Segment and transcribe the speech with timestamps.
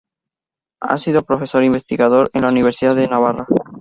[0.81, 3.45] Ha sido profesor investigador en la Universidad de Navarra.